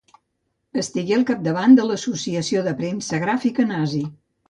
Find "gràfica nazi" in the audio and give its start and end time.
3.29-4.07